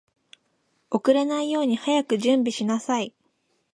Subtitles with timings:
[0.89, 3.13] 遅れないように早く準備しなさい